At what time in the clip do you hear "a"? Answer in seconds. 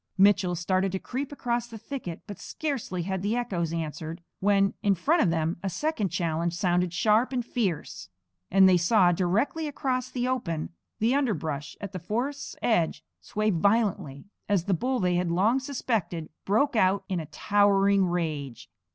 5.61-5.69, 17.19-17.27